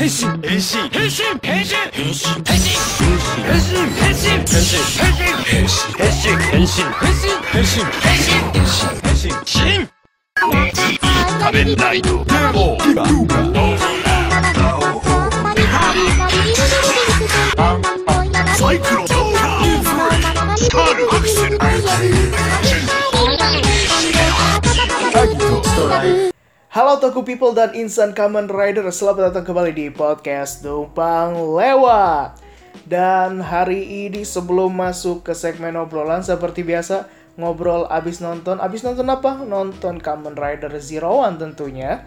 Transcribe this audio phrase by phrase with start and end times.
[0.00, 0.26] 変身。
[0.40, 0.88] 変身。
[0.88, 1.24] 変身。
[1.42, 1.76] 変身。
[1.92, 2.32] 変身。
[2.40, 2.72] 変身。
[2.72, 3.12] 変身。
[3.12, 3.84] 変身。
[4.00, 4.40] 変身。
[4.40, 4.96] 変身。
[5.44, 6.00] 変身。
[6.00, 6.40] 変身。
[6.50, 6.88] 変身。
[7.52, 7.84] 変身。
[7.84, 8.88] 変身。
[9.02, 9.28] 変身。
[9.28, 9.90] 変身。
[11.38, 13.36] 食べないともうどうかどうか
[18.56, 19.44] サイクロンどうか
[20.56, 21.82] 光るアクセルタイ
[25.36, 26.29] トストライク
[26.70, 32.38] Halo Toku People dan Insan Kamen Rider, selamat datang kembali di podcast Numpang Lewat.
[32.86, 38.62] Dan hari ini sebelum masuk ke segmen obrolan seperti biasa, ngobrol abis nonton.
[38.62, 39.42] Abis nonton apa?
[39.42, 42.06] Nonton Kamen Rider Zero One tentunya.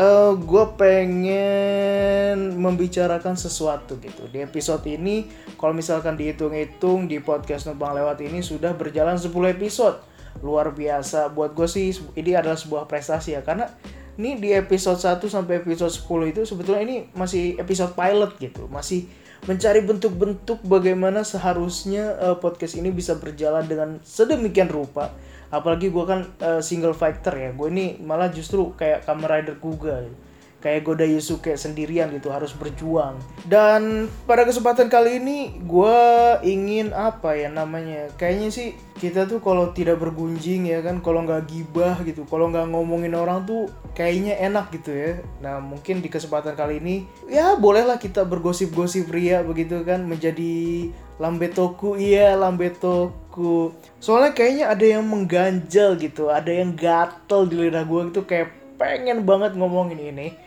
[0.00, 5.28] Eh, gue pengen membicarakan sesuatu gitu di episode ini.
[5.60, 10.00] Kalau misalkan dihitung-hitung di podcast Numpang Lewat ini sudah berjalan 10 episode
[10.42, 13.70] luar biasa buat gue sih ini adalah sebuah prestasi ya karena
[14.18, 18.66] ini di episode 1 sampai episode 10 itu sebetulnya ini masih episode pilot gitu.
[18.66, 19.06] Masih
[19.46, 25.14] mencari bentuk-bentuk bagaimana seharusnya eh, podcast ini bisa berjalan dengan sedemikian rupa.
[25.48, 27.50] Apalagi gue kan eh, single fighter ya.
[27.54, 30.27] Gue ini malah justru kayak Kamen Rider Kuga gitu
[30.58, 33.18] kayak Goda Yusuke sendirian gitu harus berjuang.
[33.46, 36.00] Dan pada kesempatan kali ini gue
[36.42, 41.46] ingin apa ya namanya kayaknya sih kita tuh kalau tidak bergunjing ya kan kalau nggak
[41.46, 45.22] gibah gitu kalau nggak ngomongin orang tuh kayaknya enak gitu ya.
[45.38, 51.98] Nah mungkin di kesempatan kali ini ya bolehlah kita bergosip-gosip ria begitu kan menjadi lambetoku
[51.98, 58.22] iya lambetoku soalnya kayaknya ada yang mengganjal gitu ada yang gatel di lidah gue gitu
[58.22, 60.38] kayak pengen banget ngomongin ini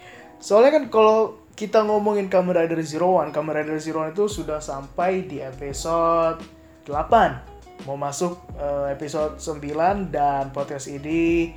[0.41, 4.57] Soalnya kan kalau kita ngomongin Kamen Rider Zero One, Kamen Rider Zero One itu sudah
[4.57, 6.41] sampai di episode
[6.89, 7.85] 8.
[7.85, 11.53] Mau masuk eh, episode 9 dan podcast ini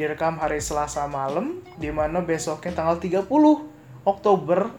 [0.00, 3.28] direkam hari Selasa malam di mana besoknya tanggal 30
[4.08, 4.72] Oktober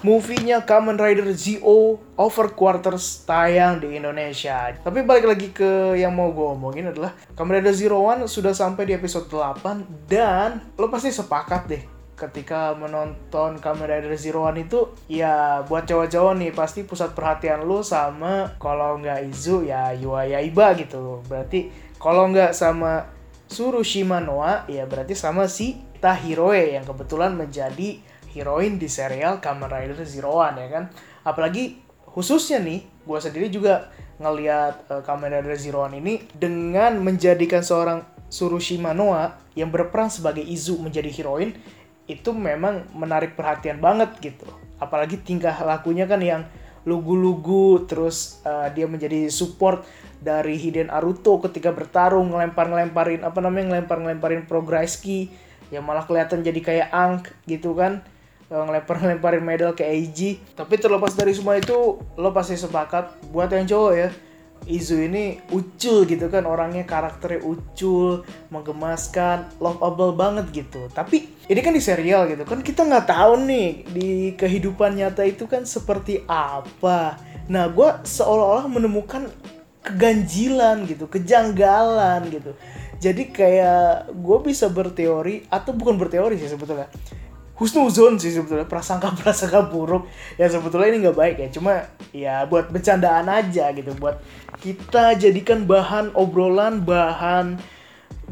[0.00, 4.72] movie-nya Kamen Rider Zio Over Quarters tayang di Indonesia.
[4.72, 8.88] Tapi balik lagi ke yang mau gue omongin adalah Kamen Rider Zero One sudah sampai
[8.88, 14.94] di episode 8 dan lo pasti sepakat deh ketika menonton Kamen Rider Zero One itu
[15.10, 20.78] ya buat cowok-cowok nih pasti pusat perhatian lu sama kalau nggak Izu ya Yua Yaiba
[20.78, 21.22] gitu.
[21.26, 23.10] Berarti kalau nggak sama
[23.50, 27.98] Surushima Noa ya berarti sama si Tahiroe yang kebetulan menjadi
[28.30, 30.84] heroin di serial Kamen Rider Zero One ya kan?
[31.26, 33.90] Apalagi khususnya nih gue sendiri juga
[34.22, 40.42] ngelihat uh, Kamen Rider Zero One ini dengan menjadikan seorang Surushima Noa yang berperan sebagai
[40.42, 41.54] Izu menjadi heroin
[42.04, 44.44] itu memang menarik perhatian banget gitu.
[44.76, 46.44] Apalagi tingkah lakunya kan yang
[46.84, 49.88] lugu-lugu terus uh, dia menjadi support
[50.20, 55.32] dari Hiden Aruto ketika bertarung ngelempar-ngelemparin apa namanya ngelempar-ngelemparin Progreski
[55.72, 58.04] yang malah kelihatan jadi kayak Ang gitu kan.
[58.52, 60.36] Uh, ngelempar-ngelemparin medal ke Eiji.
[60.52, 64.12] Tapi terlepas dari semua itu lo pasti sepakat buat yang cowok ya
[64.64, 70.88] Izu ini ucul gitu kan orangnya karakternya ucul menggemaskan lovable banget gitu.
[70.92, 75.44] Tapi ini kan di serial gitu kan kita nggak tahu nih di kehidupan nyata itu
[75.44, 77.20] kan seperti apa.
[77.48, 79.28] Nah gue seolah-olah menemukan
[79.84, 82.56] keganjilan gitu kejanggalan gitu.
[83.04, 86.88] Jadi kayak gue bisa berteori atau bukan berteori sih sebetulnya
[87.54, 91.48] husnuzon sih sebetulnya prasangka prasangka buruk ya sebetulnya ini nggak baik ya.
[91.54, 91.72] Cuma
[92.10, 94.18] ya buat bercandaan aja gitu buat
[94.58, 97.58] kita jadikan bahan obrolan bahan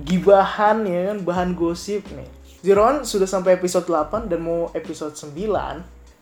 [0.02, 2.28] gibahan ya kan bahan gosip nih.
[2.62, 5.34] Zeron sudah sampai episode 8 dan mau episode 9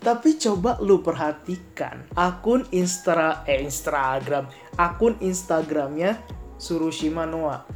[0.00, 4.49] tapi coba lu perhatikan akun Instra eh Instagram.
[4.81, 6.17] Akun Instagramnya
[6.56, 7.69] Surushima Noa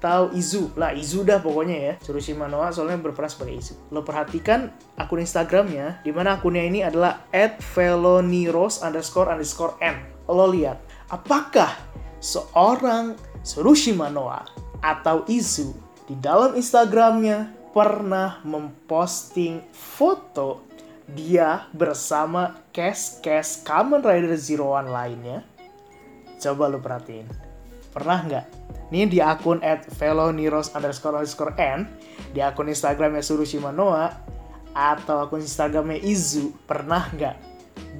[0.00, 0.72] atau Izu.
[0.80, 1.92] Lah Izu dah pokoknya ya.
[2.00, 3.76] Surushima Noa soalnya berperan sebagai Izu.
[3.92, 7.28] Lo perhatikan akun Instagramnya di mana akunnya ini adalah
[7.76, 10.00] @veloniros underscore underscore n.
[10.24, 10.80] Lo lihat
[11.12, 11.76] apakah
[12.16, 13.12] seorang
[13.44, 14.48] Surushima Noa
[14.80, 15.76] atau Izu
[16.08, 20.64] di dalam Instagramnya pernah memposting foto
[21.12, 25.44] dia bersama cast-cast Kamen Rider Zero One lainnya?
[26.40, 27.28] Coba lu perhatiin.
[27.92, 28.59] Pernah nggak
[28.90, 31.86] ini di akun at veloniros underscore underscore n
[32.34, 34.10] di akun Instagramnya Surushima Noa
[34.74, 37.36] atau akun Instagramnya Izu pernah nggak?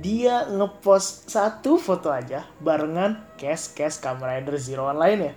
[0.02, 5.34] Dia ngepost satu foto aja barengan cast-cast Kamen Rider Zero One lainnya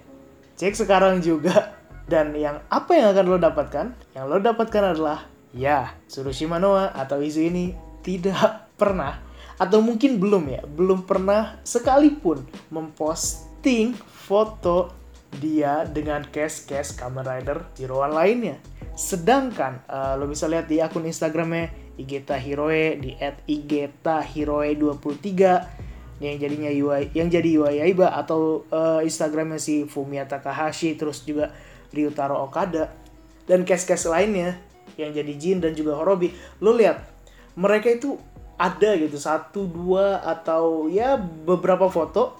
[0.57, 1.75] cek sekarang juga.
[2.03, 3.95] Dan yang apa yang akan lo dapatkan?
[4.11, 5.23] Yang lo dapatkan adalah
[5.55, 7.71] ya Surushima Noa atau Izu ini
[8.03, 8.39] tidak
[8.79, 9.23] pernah
[9.55, 14.91] atau mungkin belum ya belum pernah sekalipun memposting foto
[15.39, 18.57] dia dengan case-case Kamen Rider Zero One lainnya.
[18.93, 26.21] Sedangkan uh, lo bisa lihat di akun Instagramnya Igeta Hiroe di at Igeta Hiroe 23
[26.21, 31.51] yang jadinya UI yang jadi UI Aiba atau uh, Instagramnya si Fumiya Takahashi terus juga
[31.93, 32.93] Ryutaro Okada
[33.45, 34.57] dan case-case lainnya
[34.95, 36.31] yang jadi Jin dan juga Horobi
[36.61, 37.01] lo lihat
[37.57, 38.17] mereka itu
[38.57, 42.37] ada gitu satu dua atau ya beberapa foto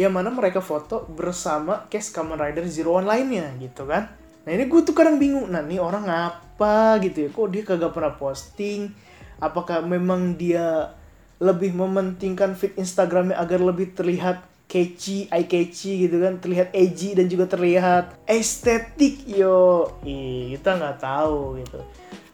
[0.00, 4.08] yang mana mereka foto bersama case Kamen Rider Zero One lainnya gitu kan
[4.48, 7.92] nah ini gue tuh kadang bingung nah ini orang apa gitu ya kok dia kagak
[7.92, 8.88] pernah posting
[9.36, 10.96] apakah memang dia
[11.40, 17.26] lebih mementingkan fit Instagramnya agar lebih terlihat catchy, eye catchy gitu kan, terlihat edgy dan
[17.26, 19.98] juga terlihat estetik yo.
[20.06, 21.80] Ih, kita nggak tahu gitu.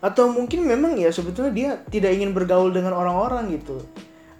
[0.05, 3.81] Atau mungkin memang ya sebetulnya dia tidak ingin bergaul dengan orang-orang gitu.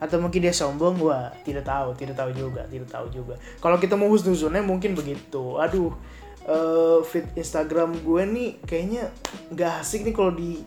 [0.07, 3.35] Atau mungkin dia sombong, wah tidak tahu, tidak tahu juga, tidak tahu juga.
[3.59, 5.59] Kalau kita mau husnuzonnya mungkin begitu.
[5.59, 5.91] Aduh,
[6.47, 9.11] uh, feed Instagram gue nih kayaknya
[9.51, 10.63] nggak asik nih kalau di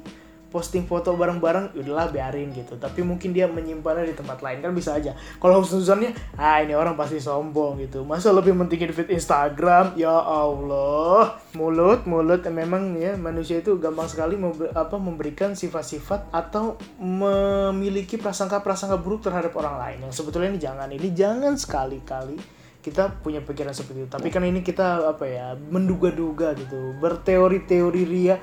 [0.50, 2.76] posting foto bareng-bareng udahlah biarin gitu.
[2.76, 5.14] Tapi mungkin dia menyimpannya di tempat lain kan bisa aja.
[5.38, 8.02] Kalau husnuzonnya ah ini orang pasti sombong gitu.
[8.04, 9.94] Masa lebih mentingin feed Instagram?
[9.96, 11.38] Ya Allah.
[11.54, 18.98] Mulut mulut memang ya manusia itu gampang sekali member, apa memberikan sifat-sifat atau memiliki prasangka-prasangka
[19.00, 19.98] buruk terhadap orang lain.
[20.10, 20.88] Yang sebetulnya ini jangan.
[20.90, 24.10] Ini jangan sekali-kali kita punya pikiran seperti itu.
[24.10, 28.40] Tapi kan ini kita apa ya menduga-duga gitu, berteori-teori ria,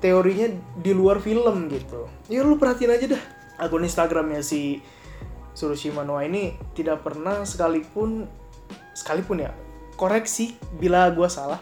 [0.00, 2.06] teorinya di luar film gitu.
[2.28, 3.22] Ya lu perhatiin aja dah.
[3.56, 4.84] Akun Instagramnya si
[5.56, 8.28] Surushima Noah ini tidak pernah sekalipun
[8.92, 9.52] sekalipun ya
[9.96, 11.60] koreksi bila gua salah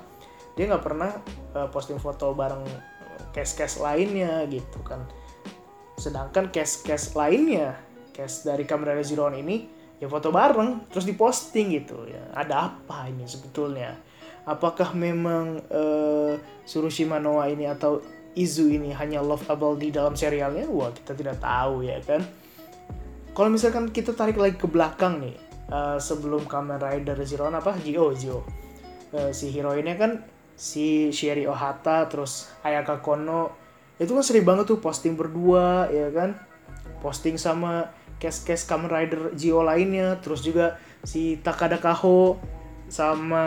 [0.59, 1.11] dia nggak pernah
[1.55, 2.67] uh, posting foto bareng
[3.35, 5.03] case-case lainnya gitu kan.
[5.95, 7.79] Sedangkan case-case lainnya
[8.15, 9.67] case dari kamera Zero ini
[9.99, 12.07] ya foto bareng terus diposting gitu.
[12.07, 13.95] Ya ada apa ini sebetulnya?
[14.47, 16.35] Apakah memang uh,
[16.67, 18.03] Surushima Noah ini atau
[18.35, 20.67] Izu ini hanya lovable di dalam serialnya?
[20.67, 22.27] Wah kita tidak tahu ya kan?
[23.35, 25.39] Kalau misalkan kita tarik lagi ke belakang nih
[25.71, 27.75] uh, sebelum Kamen Rider Zero apa?
[27.79, 28.43] Gio Gio.
[29.15, 33.55] Uh, si heroinnya kan si Sherry Ohata terus Ayaka Kono.
[33.99, 36.35] Itu kan sering banget tuh posting berdua ya kan?
[36.99, 42.39] Posting sama case-case Kamen Rider Gio lainnya terus juga si Takada Kaho
[42.91, 43.45] sama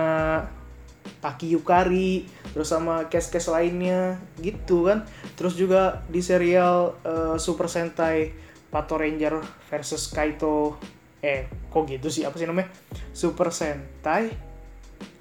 [1.23, 5.07] Taki Yukari terus sama case-case lainnya gitu kan.
[5.33, 8.33] Terus juga di serial uh, Super Sentai
[8.67, 10.77] Pato Ranger versus Kaito.
[11.23, 12.23] Eh kok gitu sih?
[12.27, 12.69] Apa sih namanya?
[13.15, 14.31] Super Sentai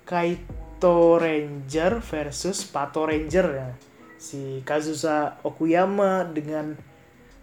[0.05, 3.47] Kaito Ranger versus Pato Ranger.
[3.53, 3.71] Ya
[4.17, 6.75] si Kazusa Okuyama dengan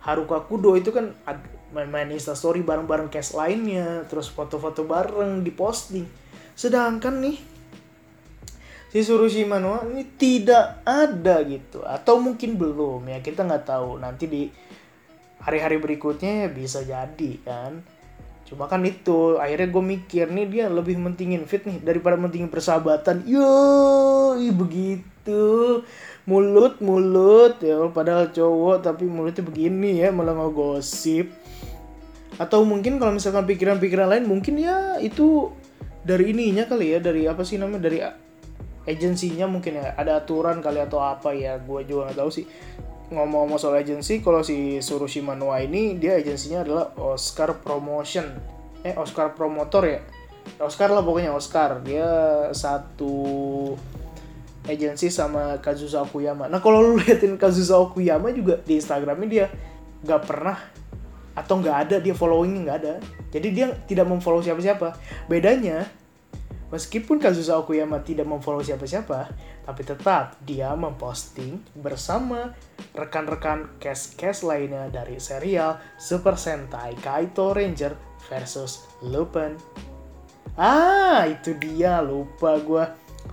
[0.04, 1.16] Haruka Kudo itu kan
[1.72, 4.04] main-main instastory bareng-bareng cast lainnya.
[4.12, 6.24] Terus foto-foto bareng diposting
[6.54, 7.38] sedangkan nih
[8.94, 11.82] si Surushima Noa ini tidak ada gitu.
[11.82, 13.98] Atau mungkin belum ya kita nggak tahu.
[13.98, 14.42] Nanti di
[15.42, 17.82] hari-hari berikutnya ya bisa jadi kan?
[18.46, 23.26] Cuma kan itu akhirnya gue mikir nih dia lebih mentingin fit nih daripada mentingin persahabatan.
[23.26, 25.82] Yo begitu.
[26.30, 27.90] Mulut mulut ya.
[27.90, 31.34] Padahal cowok tapi mulutnya begini ya malah ngegosip.
[32.38, 35.50] Atau mungkin kalau misalkan pikiran-pikiran lain mungkin ya itu
[36.06, 38.00] dari ininya kali ya dari apa sih namanya dari
[38.84, 42.46] agensinya mungkin ya ada aturan kali atau apa ya gue juga nggak tahu sih.
[43.14, 48.26] Ngomong-ngomong soal agensi kalau si Surushima Noa ini dia agensinya adalah Oscar Promotion.
[48.82, 50.00] Eh Oscar Promotor ya?
[50.60, 51.80] Oscar lah pokoknya Oscar.
[51.86, 52.08] Dia
[52.52, 53.16] satu
[54.64, 56.48] agensi sama Kazusa Okuyama.
[56.48, 59.46] Nah kalau lu liatin Kazusa Okuyama juga di Instagramnya dia
[60.04, 60.58] nggak pernah
[61.34, 62.94] atau nggak ada dia followingnya nggak ada.
[63.34, 64.96] Jadi dia tidak memfollow siapa-siapa.
[65.28, 65.88] Bedanya
[66.74, 69.30] meskipun Kazusa Okuyama tidak memfollow siapa-siapa
[69.70, 72.58] tapi tetap dia memposting bersama
[72.98, 77.94] rekan-rekan cast-cast lainnya dari serial Super Sentai Kaito Ranger
[78.28, 79.56] versus Lupin.
[80.58, 82.02] Ah itu dia.
[82.02, 82.86] Lupa gue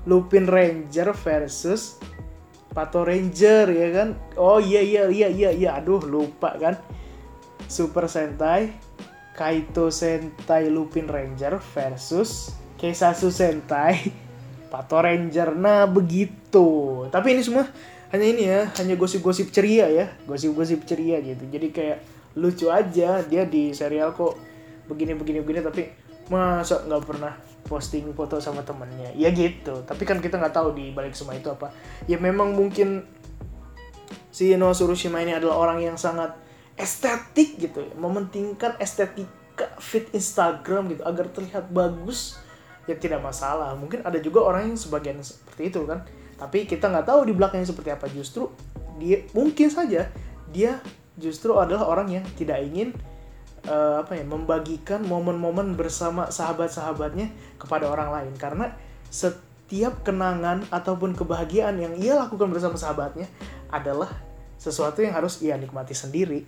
[0.09, 2.01] Lupin Ranger versus
[2.71, 4.09] Pato Ranger ya kan?
[4.39, 5.71] Oh iya iya iya iya iya.
[5.77, 6.79] Aduh lupa kan?
[7.71, 8.75] Super Sentai,
[9.37, 14.09] Kaito Sentai Lupin Ranger versus Keisasu Sentai
[14.73, 15.53] Pato Ranger.
[15.53, 17.05] Nah, begitu.
[17.13, 17.69] Tapi ini semua
[18.11, 21.45] hanya ini ya, hanya gosip-gosip ceria ya, gosip-gosip ceria gitu.
[21.47, 21.99] Jadi kayak
[22.39, 24.39] lucu aja dia di serial kok
[24.87, 25.83] begini-begini begini tapi
[26.31, 27.35] masa nggak pernah
[27.67, 31.51] posting foto sama temennya ya gitu tapi kan kita nggak tahu di balik semua itu
[31.51, 31.75] apa
[32.07, 33.03] ya memang mungkin
[34.31, 36.35] si Ino Surushima ini adalah orang yang sangat
[36.79, 42.39] estetik gitu ya mementingkan estetika fit Instagram gitu agar terlihat bagus
[42.91, 43.71] ya tidak masalah.
[43.79, 46.03] Mungkin ada juga orang yang sebagian seperti itu kan.
[46.35, 48.11] Tapi kita nggak tahu di belakangnya seperti apa.
[48.11, 48.51] Justru
[48.99, 50.11] dia mungkin saja
[50.51, 50.83] dia
[51.15, 52.91] justru adalah orang yang tidak ingin
[53.71, 57.31] uh, apa ya membagikan momen-momen bersama sahabat-sahabatnya
[57.63, 58.33] kepada orang lain.
[58.35, 58.75] Karena
[59.07, 63.31] setiap kenangan ataupun kebahagiaan yang ia lakukan bersama sahabatnya
[63.71, 64.11] adalah
[64.59, 66.43] sesuatu yang harus ia nikmati sendiri.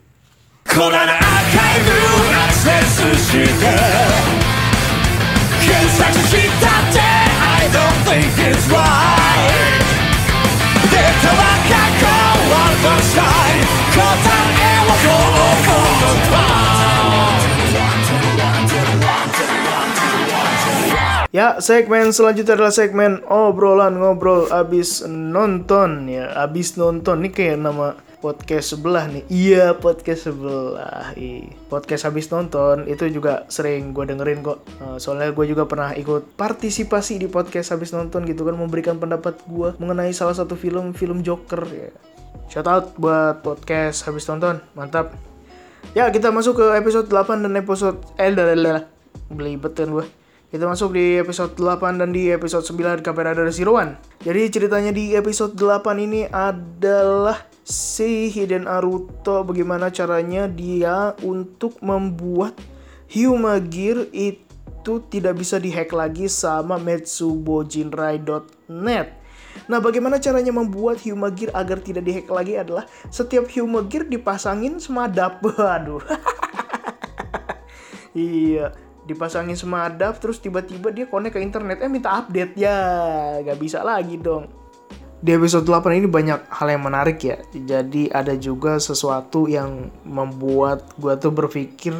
[21.32, 27.24] Ya, segmen selanjutnya adalah segmen obrolan ngobrol abis nonton ya, abis nonton.
[27.24, 29.26] Nih kayak nama podcast sebelah nih.
[29.26, 31.10] Iya, podcast sebelah.
[31.66, 34.62] Podcast habis nonton itu juga sering gue dengerin kok.
[34.78, 39.42] Uh, soalnya gue juga pernah ikut partisipasi di podcast habis nonton gitu kan memberikan pendapat
[39.50, 41.90] gue mengenai salah satu film film Joker ya.
[42.46, 44.62] Shout out buat podcast habis nonton.
[44.78, 45.18] Mantap.
[45.98, 48.30] Ya, kita masuk ke episode 8 dan episode eh
[49.28, 50.06] belibet kan gue.
[50.52, 53.96] Kita masuk di episode 8 dan di episode 9 Kamen Rider Zero One.
[54.20, 62.58] Jadi ceritanya di episode 8 ini adalah si Hiden Aruto bagaimana caranya dia untuk membuat
[63.10, 69.08] Hyuma Gear itu tidak bisa dihack lagi sama metsubojinrai.net.
[69.68, 74.80] Nah, bagaimana caranya membuat Hyuma Gear agar tidak dihack lagi adalah setiap Hyuma Gear dipasangin
[74.80, 75.36] semadap.
[75.44, 76.00] Waduh.
[78.16, 82.78] iya dipasangin semadap terus tiba-tiba dia connect ke internet eh minta update ya
[83.42, 84.46] nggak bisa lagi dong
[85.22, 87.38] di episode 8 ini banyak hal yang menarik ya.
[87.54, 91.94] Jadi ada juga sesuatu yang membuat gue tuh berpikir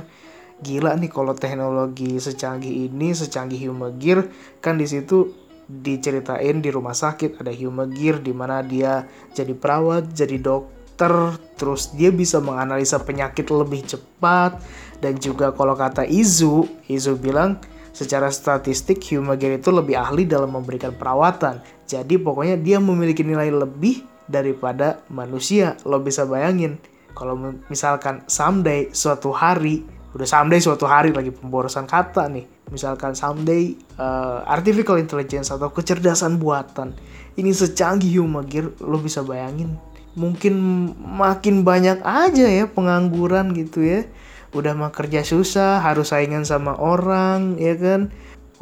[0.59, 4.27] gila nih kalau teknologi secanggih ini secanggih Human Gear.
[4.59, 5.31] Kan di situ
[5.71, 11.95] diceritain di rumah sakit ada Human Gear di mana dia jadi perawat jadi dokter terus
[11.95, 14.59] dia bisa menganalisa penyakit lebih cepat.
[14.99, 17.63] Dan juga kalau kata Izu, Izu bilang
[17.93, 21.61] secara statistik Humager itu lebih ahli dalam memberikan perawatan.
[21.85, 25.77] Jadi pokoknya dia memiliki nilai lebih daripada manusia.
[25.85, 26.81] Lo bisa bayangin
[27.13, 27.37] kalau
[27.69, 34.45] misalkan someday suatu hari udah someday suatu hari lagi pemborosan kata nih misalkan someday uh,
[34.45, 36.93] artificial intelligence atau kecerdasan buatan
[37.41, 39.81] ini secanggih Humager lo bisa bayangin
[40.13, 40.53] mungkin
[41.01, 44.05] makin banyak aja ya pengangguran gitu ya
[44.53, 48.13] udah mah kerja susah harus saingan sama orang ya kan?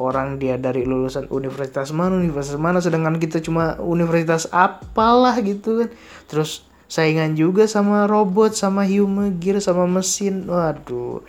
[0.01, 5.89] Orang dia dari lulusan universitas mana universitas mana sedangkan kita cuma universitas apalah gitu kan.
[6.31, 10.47] Terus saingan juga sama robot sama human gear sama mesin.
[10.47, 11.21] Waduh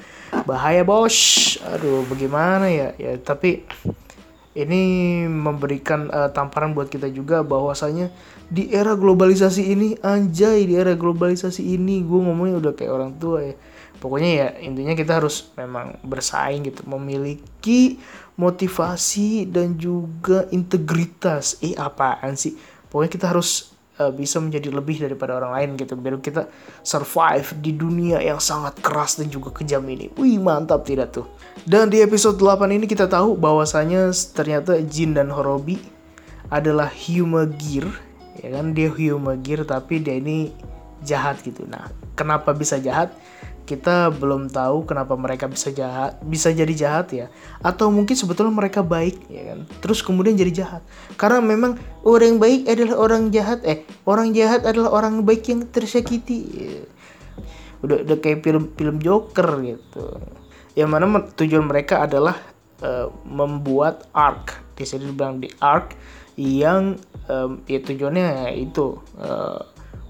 [0.46, 1.58] bahaya bos.
[1.68, 2.94] Aduh bagaimana ya?
[2.96, 3.66] Ya tapi
[4.52, 8.12] ini memberikan uh, tamparan buat kita juga bahwasanya
[8.52, 13.40] di era globalisasi ini anjay di era globalisasi ini gue ngomongnya udah kayak orang tua
[13.40, 13.56] ya
[14.02, 18.02] pokoknya ya intinya kita harus memang bersaing gitu memiliki
[18.34, 21.62] motivasi dan juga integritas.
[21.62, 22.58] Eh apaan sih?
[22.90, 26.50] Pokoknya kita harus uh, bisa menjadi lebih daripada orang lain gitu biar kita
[26.82, 30.10] survive di dunia yang sangat keras dan juga kejam ini.
[30.18, 31.30] Wih mantap tidak tuh?
[31.62, 35.78] Dan di episode 8 ini kita tahu bahwasanya ternyata Jin dan Horobi
[36.50, 37.86] adalah Gear
[38.42, 38.74] ya kan?
[38.74, 38.90] Dia
[39.40, 40.50] Gear tapi dia ini
[41.06, 41.64] jahat gitu.
[41.68, 41.86] Nah
[42.18, 43.14] kenapa bisa jahat
[43.62, 47.26] kita belum tahu kenapa mereka bisa jahat bisa jadi jahat ya.
[47.62, 49.66] Atau mungkin sebetulnya mereka baik ya kan?
[49.80, 50.82] Terus kemudian jadi jahat.
[51.14, 56.82] Karena memang orang baik adalah orang jahat eh orang jahat adalah orang baik yang tersakiti.
[57.82, 60.06] Udah udah kayak film-film Joker gitu.
[60.74, 62.38] Yang mana tujuan mereka adalah
[62.82, 65.94] uh, membuat arc di sini dibilang di arc
[66.34, 66.96] yang
[67.28, 69.60] um, ya tujuannya itu uh,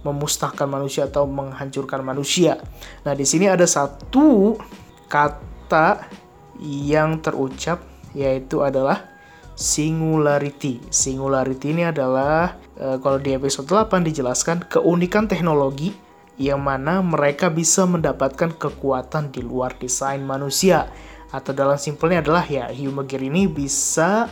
[0.03, 2.59] memusnahkan manusia atau menghancurkan manusia.
[3.07, 4.59] Nah, di sini ada satu
[5.07, 6.07] kata
[6.63, 7.83] yang terucap
[8.13, 9.09] yaitu adalah
[9.57, 10.83] singularity.
[10.91, 15.95] Singularity ini adalah e, kalau di episode 8 dijelaskan keunikan teknologi
[16.41, 20.89] yang mana mereka bisa mendapatkan kekuatan di luar desain manusia
[21.33, 24.29] atau dalam simpelnya adalah ya human gear ini bisa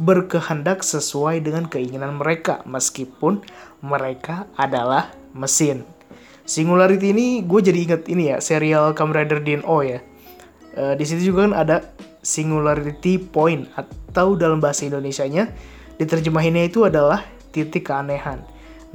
[0.00, 3.44] berkehendak sesuai dengan keinginan mereka meskipun
[3.84, 5.84] mereka adalah mesin.
[6.48, 10.00] Singularity ini gue jadi inget ini ya serial Kamen Rider DNO ya.
[10.72, 11.76] E, di situ juga kan ada
[12.24, 15.52] singularity point atau dalam bahasa Indonesia-nya
[16.00, 17.20] diterjemahinnya itu adalah
[17.52, 18.40] titik keanehan.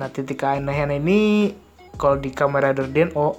[0.02, 1.54] Nah titik keanehan ini
[2.02, 3.38] kalau di Kamen Rider DNO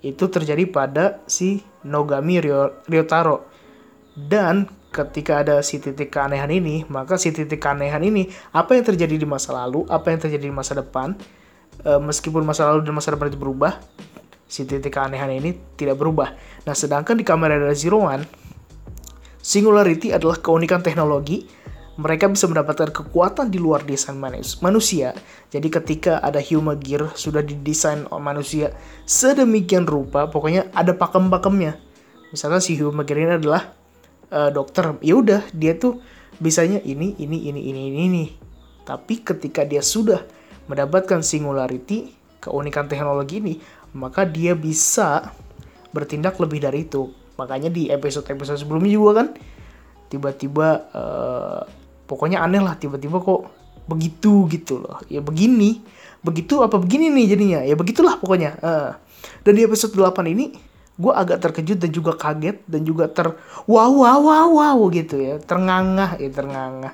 [0.00, 2.40] itu terjadi pada si Nogami
[2.88, 3.44] Ryotaro
[4.16, 9.20] dan ketika ada si titik keanehan ini, maka si titik keanehan ini apa yang terjadi
[9.20, 11.14] di masa lalu, apa yang terjadi di masa depan,
[11.84, 13.76] e, meskipun masa lalu dan masa depan itu berubah,
[14.48, 16.32] si titik keanehan ini tidak berubah.
[16.64, 18.24] Nah, sedangkan di Kamen Rider Zero One,
[19.44, 21.44] singularity adalah keunikan teknologi.
[21.98, 24.14] Mereka bisa mendapatkan kekuatan di luar desain
[24.62, 25.18] manusia.
[25.50, 28.70] Jadi ketika ada Human Gear sudah didesain manusia
[29.02, 31.74] sedemikian rupa, pokoknya ada pakem-pakemnya.
[32.30, 33.77] Misalnya si Human Gear ini adalah
[34.32, 36.00] uh, dokter, ya udah dia tuh
[36.38, 38.24] bisanya ini, ini, ini, ini, ini, ini.
[38.84, 40.24] Tapi ketika dia sudah
[40.70, 43.54] mendapatkan singularity, keunikan teknologi ini,
[43.92, 45.32] maka dia bisa
[45.92, 47.12] bertindak lebih dari itu.
[47.36, 49.28] Makanya di episode-episode sebelumnya juga kan
[50.08, 51.60] tiba-tiba uh,
[52.08, 53.48] pokoknya aneh lah tiba-tiba kok
[53.88, 55.00] begitu gitu loh.
[55.08, 55.80] Ya begini,
[56.20, 57.60] begitu apa begini nih jadinya.
[57.64, 58.56] Ya begitulah pokoknya.
[58.60, 58.92] Uh.
[59.42, 60.67] Dan di episode 8 ini
[60.98, 63.30] gue agak terkejut dan juga kaget dan juga ter
[63.70, 66.92] wow wow wow wow gitu ya terngangah ya terngangah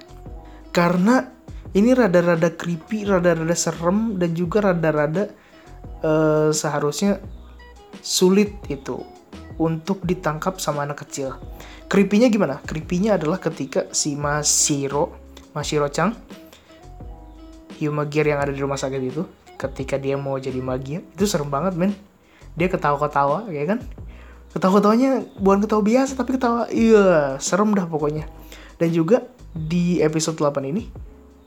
[0.71, 1.33] karena
[1.73, 5.33] ini rada-rada creepy rada-rada serem dan juga rada-rada
[6.05, 7.19] uh, seharusnya
[8.05, 9.01] sulit itu
[9.59, 11.39] untuk ditangkap sama anak kecil.
[11.87, 12.59] Creepy-nya gimana?
[12.65, 15.15] Creepy-nya adalah ketika si Masiro,
[15.55, 16.17] Masiro Chang,
[17.79, 19.23] Gear yang ada di rumah sakit itu,
[19.61, 21.93] ketika dia mau jadi magia, itu serem banget men.
[22.55, 23.83] Dia ketawa-ketawa, ya kan?
[24.55, 28.31] Ketawa-ketawanya bukan ketawa biasa, tapi ketawa, iya, serem dah pokoknya.
[28.79, 30.87] Dan juga di episode 8 ini,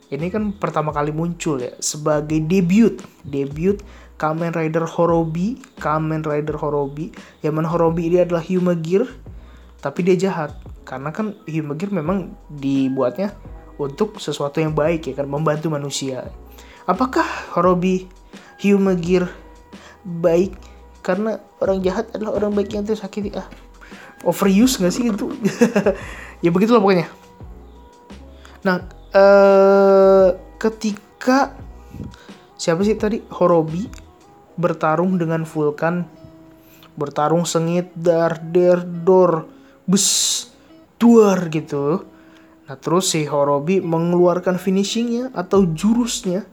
[0.08, 3.80] ini kan pertama kali muncul ya, sebagai debut, debut
[4.18, 9.06] Kamen Rider Horobi, Kamen Rider Horobi, yang mana Horobi ini adalah Gear,
[9.78, 10.58] tapi dia jahat.
[10.82, 13.32] Karena kan Gear memang dibuatnya
[13.78, 16.28] untuk sesuatu yang baik ya kan, membantu manusia.
[16.84, 17.24] Apakah
[17.54, 18.10] Horobi
[18.58, 19.30] Gear
[20.02, 20.56] baik
[21.08, 23.48] karena orang jahat adalah orang baik yang tersakiti ah.
[24.28, 25.32] Overuse gak sih itu
[26.44, 27.08] ya begitulah pokoknya.
[28.68, 28.76] Nah
[29.16, 30.28] eh
[30.60, 31.56] ketika
[32.60, 33.24] siapa sih tadi?
[33.32, 33.88] Horobi
[34.60, 36.04] bertarung dengan Vulkan.
[36.92, 39.48] Bertarung sengit dar der dor
[39.88, 40.44] bes
[41.00, 42.04] duar gitu.
[42.68, 46.44] Nah terus si Horobi mengeluarkan finishingnya atau jurusnya.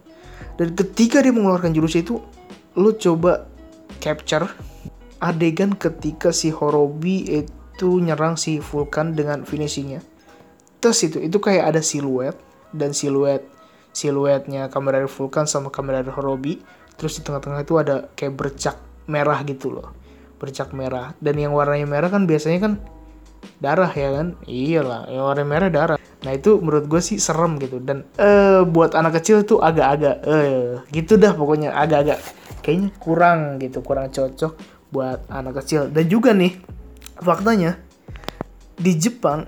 [0.56, 2.24] Dan ketika dia mengeluarkan jurus itu
[2.80, 3.55] lo coba
[4.00, 4.48] capture.
[5.24, 10.04] Adegan ketika si Horobi itu nyerang si Vulkan dengan finishingnya.
[10.84, 12.38] Terus itu itu kayak ada siluet
[12.76, 13.41] dan siluet
[13.95, 16.60] siluetnya kamera Vulkan sama kamera Horobi.
[17.00, 18.76] Terus di tengah-tengah itu ada kayak bercak
[19.08, 19.95] merah gitu loh.
[20.38, 21.15] Bercak merah.
[21.17, 22.74] Dan yang warnanya merah kan biasanya kan
[23.63, 24.36] darah ya kan?
[24.45, 25.98] Iyalah yang warna merah darah.
[25.98, 27.80] Nah itu menurut gue sih serem gitu.
[27.80, 31.71] Dan eh buat anak kecil tuh agak-agak eh gitu dah pokoknya.
[31.74, 32.19] Agak-agak
[32.65, 34.58] kayaknya kurang gitu kurang cocok
[34.89, 36.58] buat anak kecil dan juga nih
[37.21, 37.78] faktanya
[38.82, 39.45] di Jepang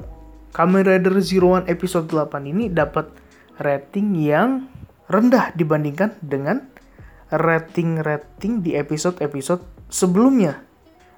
[0.53, 3.09] Kamen Rider Zero One episode 8 ini dapat
[3.57, 4.69] rating yang
[5.09, 6.61] rendah dibandingkan dengan
[7.27, 10.63] rating-rating di episode-episode sebelumnya.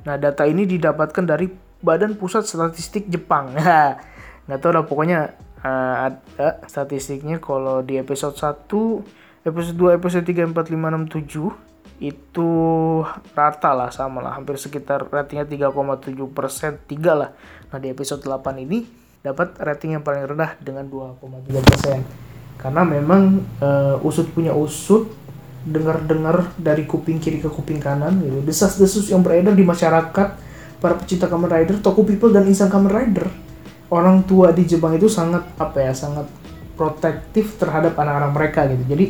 [0.03, 1.47] Nah, data ini didapatkan dari
[1.79, 3.53] Badan Pusat Statistik Jepang.
[4.49, 5.19] Nggak tahu lah, pokoknya
[5.61, 11.69] uh, ada statistiknya kalau di episode 1, episode 2, episode 3, 4, 5, 6, 7
[11.99, 12.51] itu
[13.35, 17.35] rata lah sama lah hampir sekitar ratingnya 3,7 persen 3 lah
[17.69, 18.87] nah di episode 8 ini
[19.19, 21.99] dapat rating yang paling rendah dengan 2,3 persen
[22.59, 25.07] karena memang uh, usut punya usut
[25.63, 28.39] dengar-dengar dari kuping kiri ke kuping kanan gitu.
[28.43, 30.27] Desas-desus yang beredar di masyarakat
[30.79, 33.27] para pecinta Kamen Rider, toko people dan insan Kamen Rider.
[33.91, 36.29] Orang tua di Jepang itu sangat apa ya, sangat
[36.79, 38.83] protektif terhadap anak-anak mereka gitu.
[38.87, 39.05] Jadi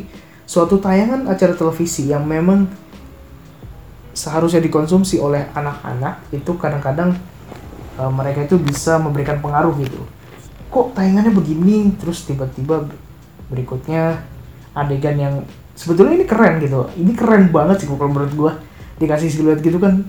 [0.50, 2.66] suatu tayangan acara televisi yang memang
[4.18, 7.14] seharusnya dikonsumsi oleh anak-anak itu kadang-kadang
[8.02, 10.02] uh, mereka itu bisa memberikan pengaruh gitu.
[10.74, 11.94] Kok tayangannya begini?
[12.02, 12.82] Terus tiba-tiba
[13.54, 14.26] berikutnya
[14.74, 15.36] adegan yang
[15.78, 16.90] sebetulnya ini keren gitu.
[16.98, 18.52] Ini keren banget sih kalau menurut gue
[19.06, 20.02] dikasih siluet gitu kan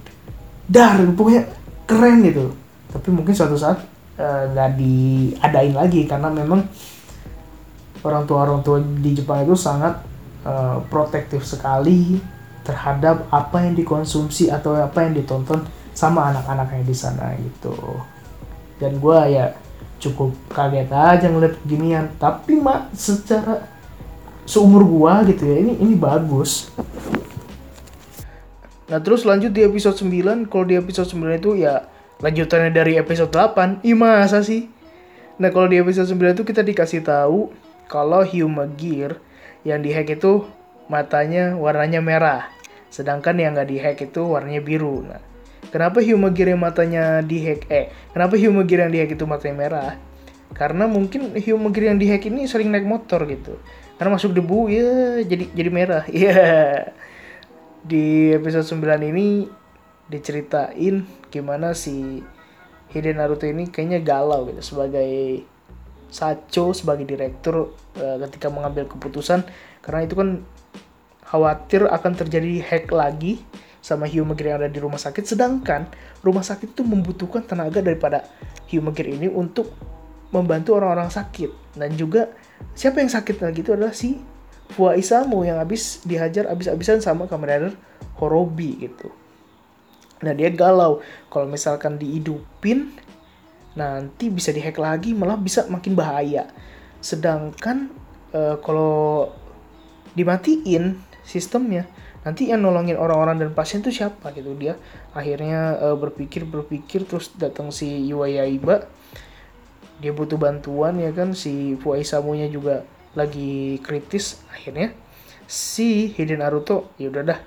[0.65, 1.53] dar pokoknya
[1.85, 2.57] keren gitu.
[2.89, 3.85] Tapi mungkin suatu saat
[4.17, 6.65] eh, nggak uh, diadain lagi karena memang
[8.01, 10.10] orang tua orang tua di Jepang itu sangat
[10.45, 12.21] uh, protektif sekali
[12.63, 15.65] terhadap apa yang dikonsumsi atau apa yang ditonton
[15.97, 17.77] sama anak-anaknya di sana gitu.
[18.81, 19.53] Dan gue ya
[20.01, 23.69] cukup kaget aja ngeliat ginian tapi mak secara
[24.49, 26.73] seumur gua gitu ya ini ini bagus.
[28.91, 31.87] Nah terus lanjut di episode 9 kalau di episode 9 itu ya
[32.19, 34.67] lanjutannya dari episode 8 Ih masa sih?
[35.39, 37.55] Nah kalau di episode 9 itu kita dikasih tahu
[37.87, 39.21] kalau Huma Gear
[39.67, 40.47] yang dihack itu
[40.91, 42.51] matanya warnanya merah
[42.91, 45.07] sedangkan yang nggak dihack itu warnanya biru.
[45.07, 45.23] Nah
[45.71, 49.91] kenapa Huma Gear yang matanya dihack eh kenapa Huma Gear yang dihack itu matanya merah?
[50.51, 53.63] Karena mungkin Huma Gear yang dihack ini sering naik motor gitu.
[53.97, 56.37] Karena masuk debu ya jadi jadi merah ya
[57.81, 59.49] di episode 9 ini
[60.11, 62.21] diceritain gimana si
[62.91, 65.47] Hiden Naruto ini kayaknya galau gitu sebagai
[66.11, 69.47] Sacho sebagai direktur uh, ketika mengambil keputusan
[69.81, 70.29] karena itu kan
[71.31, 73.39] khawatir akan terjadi hack lagi
[73.81, 75.25] sama Hyumegir yang ada di rumah sakit.
[75.25, 75.89] Sedangkan
[76.21, 78.27] rumah sakit itu membutuhkan tenaga daripada
[78.69, 79.73] Hyumegir ini untuk
[80.35, 81.79] membantu orang-orang sakit.
[81.79, 82.31] Dan juga
[82.77, 84.21] siapa yang sakit lagi itu adalah si
[84.71, 87.75] Fua Isamu yang habis dihajar habis-habisan sama Kamen Rider
[88.23, 89.11] Horobi gitu.
[90.23, 91.03] Nah dia galau.
[91.33, 92.95] Kalau misalkan dihidupin
[93.79, 96.51] nanti bisa dihack lagi malah bisa makin bahaya.
[96.99, 97.91] Sedangkan
[98.35, 99.31] uh, kalau
[100.15, 101.87] dimatiin sistemnya
[102.21, 104.53] nanti yang nolongin orang-orang dan pasien tuh siapa gitu.
[104.59, 104.77] Dia
[105.15, 108.87] akhirnya uh, berpikir berpikir terus datang si Iba.
[110.01, 111.37] Dia butuh bantuan ya kan?
[111.37, 114.41] Si Fuaisamunya juga lagi kritis.
[114.49, 114.97] Akhirnya
[115.45, 117.41] si Hiden Naruto ya udah dah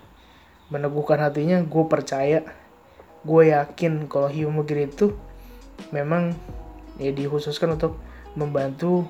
[0.69, 2.41] meneguhkan hatinya gue percaya.
[3.23, 5.15] Gue yakin kalau Hyumugir itu
[5.93, 6.33] memang
[7.01, 7.97] ya dikhususkan untuk
[8.33, 9.05] membantu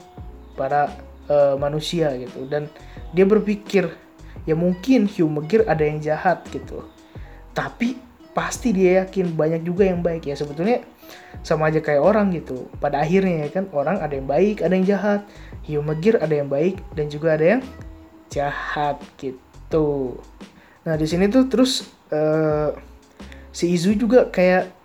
[0.56, 0.92] para
[1.28, 2.46] uh, manusia gitu.
[2.48, 2.68] Dan
[3.16, 3.92] dia berpikir
[4.44, 6.84] ya mungkin Hyumugir ada yang jahat gitu.
[7.54, 8.00] Tapi
[8.34, 10.36] pasti dia yakin banyak juga yang baik ya.
[10.36, 10.82] Sebetulnya
[11.46, 12.68] sama aja kayak orang gitu.
[12.82, 15.22] Pada akhirnya ya kan orang ada yang baik ada yang jahat.
[15.64, 17.62] Hyumugir ada yang baik dan juga ada yang
[18.28, 20.18] jahat gitu.
[20.84, 22.76] Nah di sini tuh terus uh,
[23.54, 24.83] si Izu juga kayak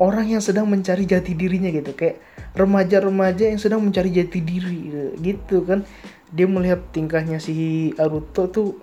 [0.00, 1.92] orang yang sedang mencari jati dirinya gitu.
[1.92, 2.24] Kayak
[2.56, 4.80] remaja-remaja yang sedang mencari jati diri
[5.20, 5.84] gitu kan.
[6.32, 8.80] Dia melihat tingkahnya si Aruto tuh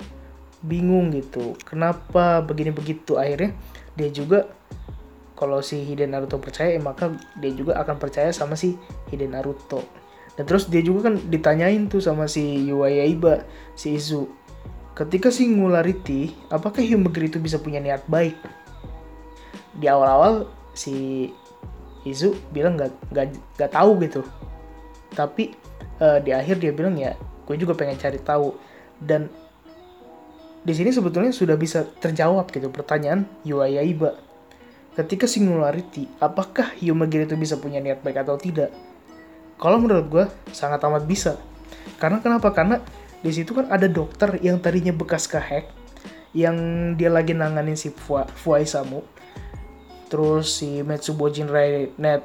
[0.61, 1.57] bingung gitu.
[1.65, 3.17] Kenapa begini begitu?
[3.17, 3.57] Akhirnya
[3.97, 4.45] dia juga
[5.37, 8.77] kalau si Hiden Naruto percaya ya maka dia juga akan percaya sama si
[9.09, 9.81] Hiden Naruto.
[10.37, 13.09] Dan terus dia juga kan ditanyain tuh sama si Yuaya
[13.73, 14.29] si Izu
[14.97, 18.33] ketika si Ngulariti apakah Hyumeger itu bisa punya niat baik?
[19.77, 21.27] Di awal-awal si
[22.05, 23.25] Izu bilang nggak nggak
[23.57, 24.21] nggak tahu gitu.
[25.11, 25.57] Tapi
[25.99, 28.53] uh, di akhir dia bilang ya gue juga pengen cari tahu.
[29.01, 29.27] Dan
[30.61, 34.27] di sini sebetulnya sudah bisa terjawab gitu pertanyaan Yuaya Iba
[34.97, 38.73] ketika singularity apakah Yumagiri itu bisa punya niat baik atau tidak?
[39.61, 41.37] Kalau menurut gue sangat amat bisa.
[42.01, 42.49] Karena kenapa?
[42.49, 42.81] Karena
[43.21, 45.69] di situ kan ada dokter yang tadinya bekas kehack
[46.33, 46.57] yang
[46.97, 47.89] dia lagi nanganin si
[48.41, 49.01] Fuaisamu
[50.07, 52.23] terus si Metsubo Jinrai Net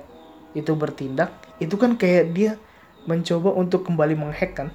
[0.52, 2.52] itu bertindak itu kan kayak dia
[3.06, 4.68] mencoba untuk kembali menghack kan.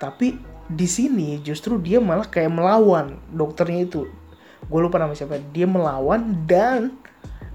[0.00, 4.08] Tapi di sini justru dia malah kayak melawan dokternya itu.
[4.68, 5.40] Gue lupa nama siapa.
[5.52, 6.96] Dia melawan dan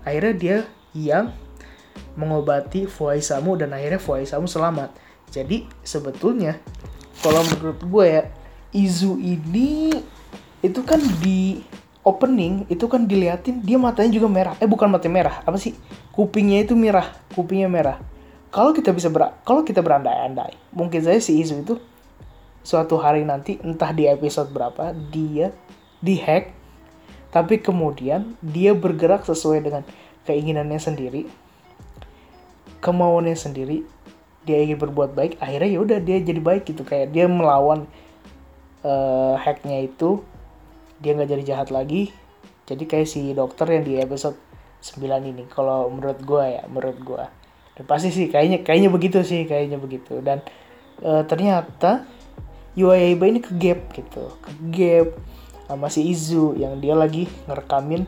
[0.06, 0.58] akhirnya dia
[0.94, 1.34] yang
[2.14, 4.94] mengobati Fuaisamu dan akhirnya Fuaisamu selamat.
[5.34, 6.62] Jadi sebetulnya
[7.26, 8.24] kalau menurut gue ya
[8.76, 9.90] Izu ini
[10.62, 11.64] itu kan di
[12.06, 14.54] opening itu kan diliatin dia matanya juga merah.
[14.62, 15.74] Eh bukan mata merah apa sih?
[16.14, 17.98] Kupingnya itu merah kupingnya merah.
[18.54, 21.76] Kalau kita bisa ber kalau kita berandai-andai mungkin saja si Izu itu
[22.62, 25.52] suatu hari nanti entah di episode berapa dia
[26.00, 26.56] dihack
[27.36, 29.84] tapi kemudian dia bergerak sesuai dengan
[30.24, 31.28] keinginannya sendiri
[32.80, 33.84] kemauannya sendiri
[34.46, 36.86] dia ingin berbuat baik akhirnya ya udah dia jadi baik gitu.
[36.86, 37.90] Kayak dia melawan
[38.86, 40.22] uh, hacknya itu
[41.04, 42.12] dia nggak jadi jahat lagi
[42.66, 44.38] jadi kayak si dokter yang di episode
[44.82, 47.26] 9 ini kalau menurut gue ya menurut gue
[47.76, 50.24] dan pasti sih kayaknya kayaknya begitu sih kayaknya begitu.
[50.24, 50.40] Dan
[51.04, 52.08] e, ternyata
[52.76, 55.08] Yuaiba ini ke gap gitu ke gap
[55.68, 58.08] sama si Izu yang dia lagi ngerekamin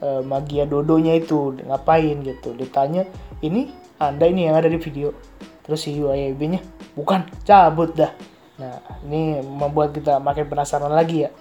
[0.00, 2.52] e, magia dodonya itu ngapain gitu.
[2.52, 3.08] Ditanya
[3.40, 5.16] ini anda ini yang ada di video.
[5.64, 6.60] Terus si Yuaiba nya
[6.92, 8.12] bukan cabut dah.
[8.60, 8.76] Nah
[9.08, 11.32] ini membuat kita makin penasaran lagi ya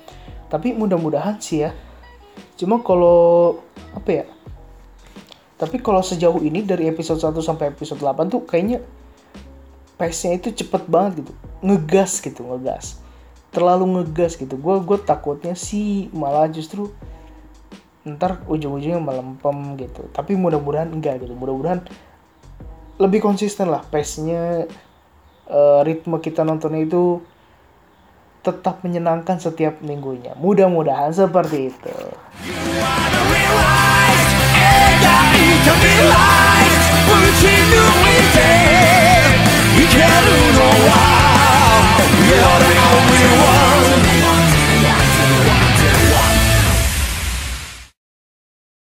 [0.52, 1.72] tapi mudah-mudahan sih ya.
[2.60, 3.64] Cuma kalau
[3.96, 4.26] apa ya
[5.62, 8.82] tapi kalau sejauh ini dari episode 1 sampai episode 8 tuh kayaknya
[9.94, 11.38] pace-nya itu cepet banget gitu.
[11.62, 12.98] Ngegas gitu ngegas.
[13.54, 14.58] Terlalu ngegas gitu.
[14.58, 16.90] Gue gue takutnya sih malah justru
[18.02, 20.10] ntar ujung-ujungnya melempem gitu.
[20.10, 21.38] Tapi mudah-mudahan enggak gitu.
[21.38, 21.86] Mudah-mudahan
[22.98, 24.66] lebih konsisten lah pace-nya
[25.46, 27.22] uh, ritme kita nontonnya itu
[28.42, 30.34] tetap menyenangkan setiap minggunya.
[30.34, 31.96] Mudah-mudahan seperti itu.